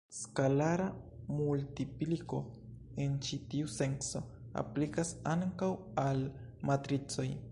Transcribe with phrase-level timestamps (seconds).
[0.17, 0.85] Skalara
[1.39, 2.39] multipliko
[3.05, 4.23] en ĉi tiu senco
[4.63, 5.71] aplikas ankaŭ
[6.07, 6.25] al
[6.71, 7.31] matricoj.